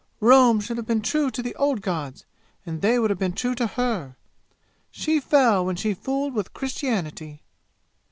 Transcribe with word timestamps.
Rome 0.19 0.61
should 0.61 0.77
have 0.77 0.87
been 0.87 1.03
true 1.03 1.29
to 1.29 1.43
the 1.43 1.53
old 1.57 1.81
gods, 1.83 2.25
and 2.65 2.81
they 2.81 2.97
would 2.97 3.11
have 3.11 3.19
been 3.19 3.33
true 3.33 3.53
to 3.53 3.67
her! 3.67 4.15
She 4.89 5.19
fell 5.19 5.63
when 5.63 5.75
she 5.75 5.93
fooled 5.93 6.33
with 6.33 6.55
Christianity!" 6.55 7.43